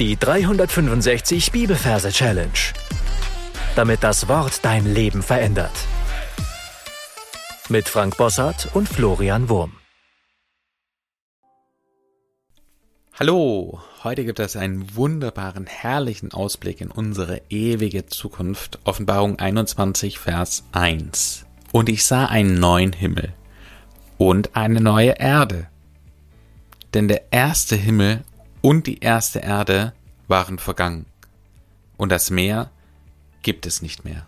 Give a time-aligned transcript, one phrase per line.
[0.00, 2.50] Die 365 Bibelverse Challenge.
[3.76, 5.70] Damit das Wort dein Leben verändert.
[7.68, 9.74] Mit Frank Bossart und Florian Wurm.
[13.20, 18.80] Hallo, heute gibt es einen wunderbaren, herrlichen Ausblick in unsere ewige Zukunft.
[18.82, 21.46] Offenbarung 21, Vers 1.
[21.70, 23.32] Und ich sah einen neuen Himmel
[24.18, 25.68] und eine neue Erde.
[26.94, 28.24] Denn der erste Himmel
[28.64, 29.92] und die erste Erde
[30.26, 31.04] waren vergangen,
[31.98, 32.70] und das Meer
[33.42, 34.24] gibt es nicht mehr.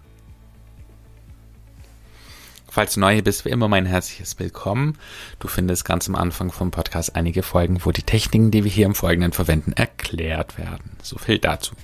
[2.68, 4.98] Falls du neu hier bist, wie immer mein herzliches Willkommen.
[5.38, 8.84] Du findest ganz am Anfang vom Podcast einige Folgen, wo die Techniken, die wir hier
[8.84, 10.98] im Folgenden verwenden, erklärt werden.
[11.02, 11.74] So viel dazu.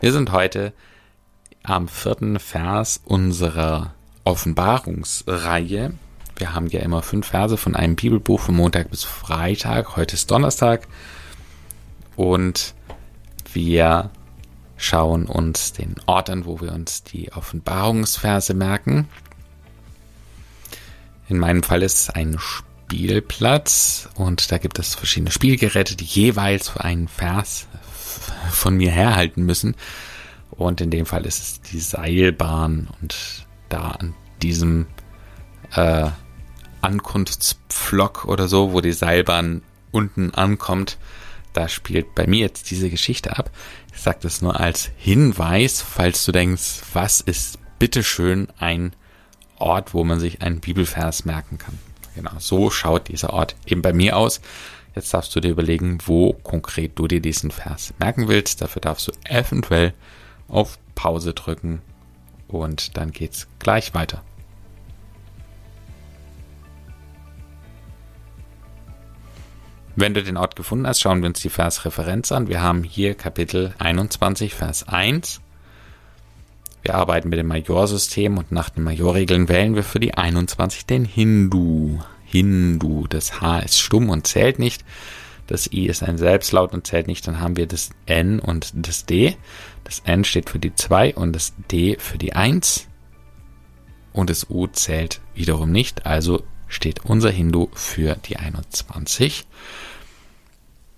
[0.00, 0.74] Wir sind heute
[1.62, 5.94] am vierten Vers unserer Offenbarungsreihe.
[6.36, 9.96] Wir haben ja immer fünf Verse von einem Bibelbuch von Montag bis Freitag.
[9.96, 10.86] Heute ist Donnerstag
[12.16, 12.74] und
[13.52, 14.10] wir
[14.76, 19.08] schauen uns den Ort an, wo wir uns die Offenbarungsverse merken.
[21.28, 26.68] In meinem Fall ist es ein Spielplatz und da gibt es verschiedene Spielgeräte, die jeweils
[26.68, 27.66] für einen Vers
[28.50, 29.74] von mir herhalten müssen.
[30.50, 34.86] Und in dem Fall ist es die Seilbahn und da an diesem
[35.74, 36.08] äh,
[36.80, 40.98] Ankunftspflock oder so, wo die Seilbahn unten ankommt,
[41.56, 43.50] da spielt bei mir jetzt diese Geschichte ab.
[43.94, 48.94] Ich sage das nur als Hinweis, falls du denkst, was ist bitteschön ein
[49.58, 51.78] Ort, wo man sich einen Bibelvers merken kann.
[52.14, 54.40] Genau, so schaut dieser Ort eben bei mir aus.
[54.94, 58.60] Jetzt darfst du dir überlegen, wo konkret du dir diesen Vers merken willst.
[58.60, 59.94] Dafür darfst du eventuell
[60.48, 61.80] auf Pause drücken
[62.48, 64.22] und dann geht's gleich weiter.
[69.98, 72.48] Wenn du den Ort gefunden hast, schauen wir uns die Versreferenz an.
[72.48, 75.40] Wir haben hier Kapitel 21, Vers 1.
[76.82, 81.06] Wir arbeiten mit dem Majorsystem und nach den Majorregeln wählen wir für die 21 den
[81.06, 82.00] Hindu.
[82.26, 83.06] Hindu.
[83.08, 84.84] Das H ist stumm und zählt nicht.
[85.46, 87.26] Das I ist ein Selbstlaut und zählt nicht.
[87.26, 89.34] Dann haben wir das N und das D.
[89.84, 92.86] Das N steht für die 2 und das D für die 1.
[94.12, 96.04] Und das U zählt wiederum nicht.
[96.04, 99.46] Also steht unser Hindu für die 21.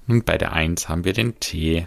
[0.06, 1.86] Und bei der 1 haben wir den T.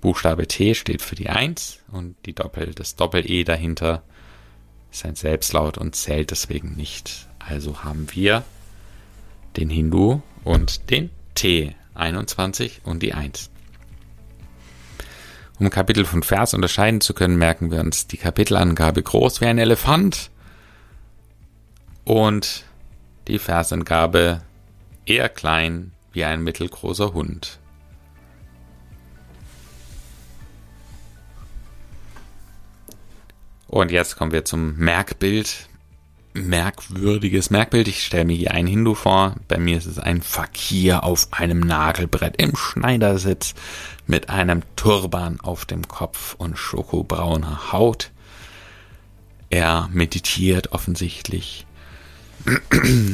[0.00, 4.02] Buchstabe T steht für die 1 und die Doppel, das Doppel-E dahinter
[4.90, 7.28] ist ein Selbstlaut und zählt deswegen nicht.
[7.38, 8.44] Also haben wir
[9.56, 13.50] den Hindu und den T, 21 und die 1.
[15.58, 19.58] Um Kapitel von Vers unterscheiden zu können, merken wir uns die Kapitelangabe groß wie ein
[19.58, 20.30] Elefant
[22.04, 22.64] und
[23.32, 24.42] die Versangabe
[25.06, 27.58] eher klein wie ein mittelgroßer Hund.
[33.68, 35.66] Und jetzt kommen wir zum Merkbild.
[36.34, 37.88] Merkwürdiges Merkbild.
[37.88, 39.36] Ich stelle mir hier einen Hindu vor.
[39.48, 43.54] Bei mir ist es ein Fakir auf einem Nagelbrett im Schneidersitz
[44.06, 48.10] mit einem Turban auf dem Kopf und schokobrauner Haut.
[49.48, 51.66] Er meditiert offensichtlich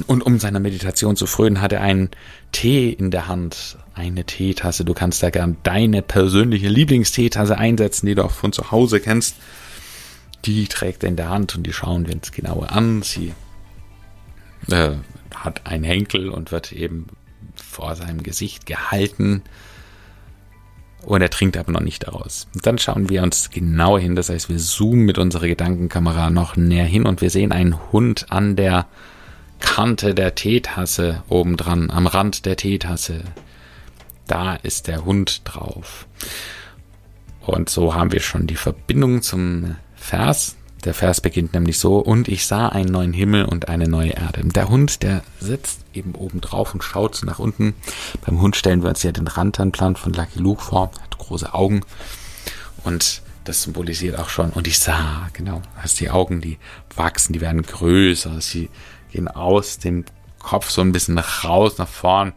[0.06, 2.11] und um seiner Meditation zu frönen, hat er einen
[2.53, 3.78] Tee in der Hand.
[3.94, 4.84] Eine Teetasse.
[4.84, 9.37] Du kannst da gern deine persönliche Lieblingsteetasse einsetzen, die du auch von zu Hause kennst.
[10.44, 13.03] Die trägt er in der Hand und die schauen wir uns genauer an.
[13.03, 13.34] Sie
[14.71, 14.93] äh,
[15.34, 17.09] hat einen Henkel und wird eben
[17.56, 19.43] vor seinem Gesicht gehalten.
[21.03, 22.49] Und er trinkt aber noch nicht daraus.
[22.55, 24.17] Und dann schauen wir uns genauer hin.
[24.17, 28.27] Das heißt, wir zoomen mit unserer Gedankenkamera noch näher hin und wir sehen einen Hund
[28.31, 28.87] an der
[29.60, 33.22] Kante der Teetasse obendran, am Rand der Teetasse.
[34.26, 36.06] Da ist der Hund drauf.
[37.41, 40.56] Und so haben wir schon die Verbindung zum Vers.
[40.84, 44.44] Der Vers beginnt nämlich so, und ich sah einen neuen Himmel und eine neue Erde.
[44.44, 47.75] Der Hund, der sitzt eben oben drauf und schaut nach unten.
[48.25, 51.82] Beim Hund stellen wir uns ja den Rantanplan von Lucky Luke vor, hat große Augen
[52.84, 56.58] und das symbolisiert auch schon, und ich sah, genau, hast die Augen, die
[56.94, 58.69] wachsen, die werden größer, sie
[59.10, 60.05] gehen aus dem
[60.38, 62.32] Kopf so ein bisschen raus, nach vorn.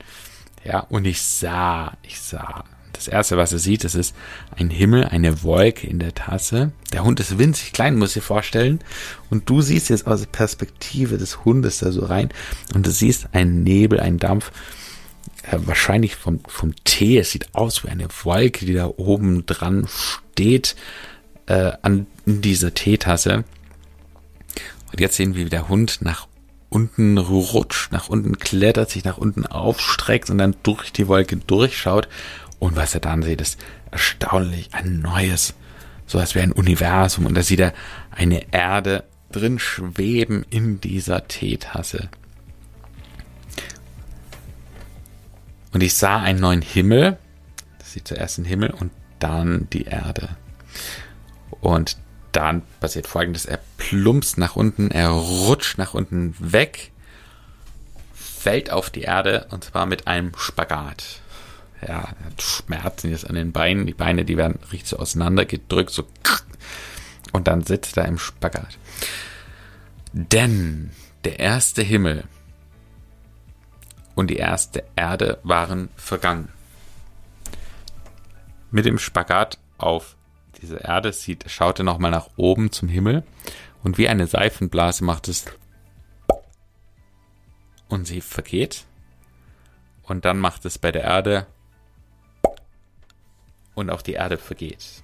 [0.64, 2.64] Ja, und ich sah, ich sah.
[2.94, 4.16] Das erste, was er sieht, das ist
[4.56, 6.72] ein Himmel, eine Wolke in der Tasse.
[6.94, 8.80] Der Hund ist winzig klein, muss ich dir vorstellen.
[9.32, 12.30] Und du siehst jetzt aus der Perspektive des Hundes da so rein
[12.76, 14.52] und du siehst einen Nebel, einen Dampf,
[15.44, 17.18] äh, wahrscheinlich vom, vom Tee.
[17.18, 20.76] Es sieht aus wie eine Wolke, die da oben dran steht,
[21.48, 23.46] äh, an dieser Teetasse.
[24.92, 26.28] Und jetzt sehen wir, wie der Hund nach
[26.72, 32.08] unten rutscht, nach unten klettert, sich nach unten aufstreckt und dann durch die Wolke durchschaut
[32.60, 33.60] Und was er dann sieht, ist
[33.92, 35.54] erstaunlich ein neues,
[36.08, 37.26] so als wäre ein Universum.
[37.26, 37.74] Und da sieht er
[38.10, 42.10] eine Erde drin schweben in dieser Teetasse.
[45.74, 47.18] Und ich sah einen neuen Himmel.
[47.80, 50.30] Das sieht zuerst den Himmel und dann die Erde.
[51.60, 51.98] Und
[52.32, 56.92] dann passiert folgendes: Er plumpst nach unten, er rutscht nach unten weg,
[58.14, 61.22] fällt auf die Erde und zwar mit einem Spagat
[61.82, 63.86] ja, er hat Schmerzen jetzt an den Beinen.
[63.86, 66.08] Die Beine, die werden richtig so auseinandergedrückt, so
[67.32, 68.78] und dann sitzt er im Spagat.
[70.14, 70.92] Denn
[71.24, 72.26] der erste Himmel
[74.16, 76.50] und die erste Erde waren vergangen.
[78.70, 80.16] Mit dem Spagat auf
[80.62, 83.24] diese Erde sieht, schaut er nochmal nach oben zum Himmel
[83.84, 85.46] und wie eine Seifenblase macht es
[87.90, 88.86] und sie vergeht.
[90.04, 91.48] Und dann macht es bei der Erde
[93.76, 95.04] und auch die Erde vergeht.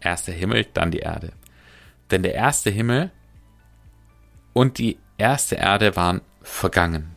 [0.00, 1.32] Erster Himmel, dann die Erde.
[2.10, 3.10] Denn der erste Himmel
[4.52, 7.14] und die erste Erde waren vergangen.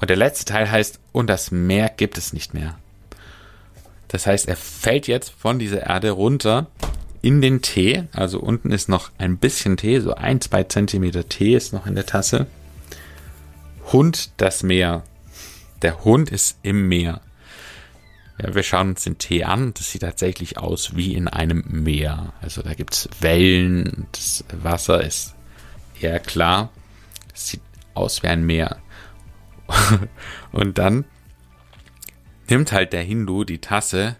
[0.00, 2.79] Und der letzte Teil heißt, und das Meer gibt es nicht mehr.
[4.10, 6.66] Das heißt, er fällt jetzt von dieser Erde runter
[7.22, 8.08] in den Tee.
[8.12, 11.94] Also unten ist noch ein bisschen Tee, so ein, zwei Zentimeter Tee ist noch in
[11.94, 12.48] der Tasse.
[13.92, 15.04] Hund das Meer.
[15.82, 17.20] Der Hund ist im Meer.
[18.42, 19.74] Ja, wir schauen uns den Tee an.
[19.74, 22.32] Das sieht tatsächlich aus wie in einem Meer.
[22.42, 25.36] Also da gibt es Wellen, das Wasser ist
[26.00, 26.70] eher klar.
[27.32, 27.62] Es sieht
[27.94, 28.78] aus wie ein Meer.
[30.52, 31.04] Und dann
[32.50, 34.16] nimmt halt der Hindu die Tasse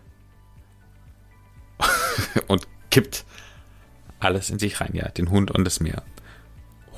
[2.47, 3.25] und kippt
[4.19, 4.91] alles in sich rein.
[4.95, 6.03] Ja, den Hund und das Meer.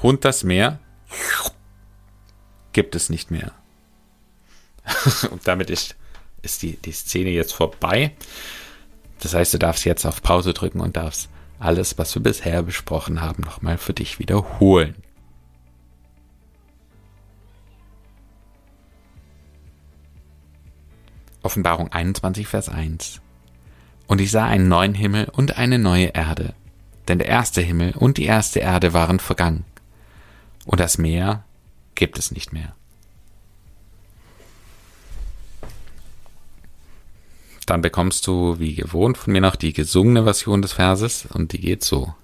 [0.03, 0.79] Hund das Meer
[2.73, 3.53] gibt es nicht mehr.
[5.31, 5.97] und damit ist,
[6.43, 8.13] ist die, die Szene jetzt vorbei.
[9.21, 11.29] Das heißt, du darfst jetzt auf Pause drücken und darfst
[11.61, 15.02] alles, was wir bisher besprochen haben, nochmal für dich wiederholen.
[21.43, 23.21] Offenbarung 21, Vers 1.
[24.07, 26.55] Und ich sah einen neuen Himmel und eine neue Erde,
[27.09, 29.65] denn der erste Himmel und die erste Erde waren vergangen,
[30.65, 31.45] und das Meer
[31.95, 32.75] gibt es nicht mehr.
[37.67, 41.61] Dann bekommst du, wie gewohnt, von mir noch die gesungene Version des Verses und die
[41.61, 42.15] geht so.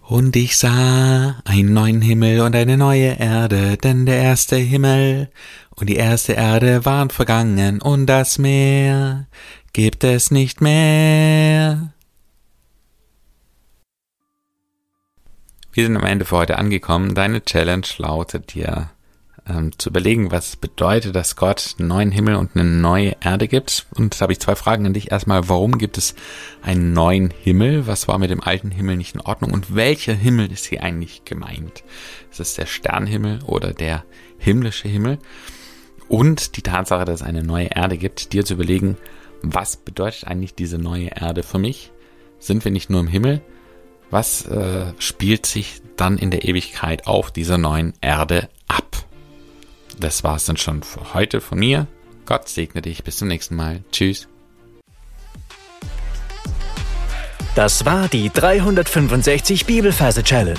[0.00, 5.30] Und ich sah einen neuen Himmel und eine neue Erde, denn der erste Himmel
[5.82, 9.26] und die erste Erde waren vergangen und das Meer
[9.72, 11.92] gibt es nicht mehr.
[15.72, 17.16] Wir sind am Ende für heute angekommen.
[17.16, 18.90] Deine Challenge lautet dir,
[19.44, 23.86] ähm, zu überlegen, was bedeutet, dass Gott einen neuen Himmel und eine neue Erde gibt.
[23.96, 25.10] Und da habe ich zwei Fragen an dich.
[25.10, 26.14] Erstmal, warum gibt es
[26.62, 27.88] einen neuen Himmel?
[27.88, 29.50] Was war mit dem alten Himmel nicht in Ordnung?
[29.50, 31.82] Und welcher Himmel ist hier eigentlich gemeint?
[32.30, 34.04] Ist es der Sternhimmel oder der
[34.38, 35.18] himmlische Himmel?
[36.12, 38.98] Und die Tatsache, dass es eine neue Erde gibt, dir zu überlegen,
[39.40, 41.90] was bedeutet eigentlich diese neue Erde für mich?
[42.38, 43.40] Sind wir nicht nur im Himmel?
[44.10, 48.94] Was äh, spielt sich dann in der Ewigkeit auf dieser neuen Erde ab?
[49.98, 51.86] Das war's dann schon für heute von mir.
[52.26, 53.04] Gott segne dich.
[53.04, 53.80] Bis zum nächsten Mal.
[53.90, 54.28] Tschüss.
[57.54, 60.58] Das war die 365 Bibelferse Challenge.